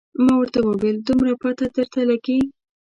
[0.25, 2.39] ما ورته وویل دومره پته درته لګي.